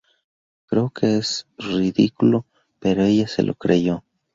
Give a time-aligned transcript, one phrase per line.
[0.65, 2.47] Creo que eso es ridículo,
[2.79, 4.03] pero ella se lo creyó".